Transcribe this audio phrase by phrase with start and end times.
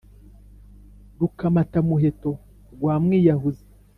[1.19, 2.31] rukamatamuheto
[2.73, 3.65] rwa mwiyahuzi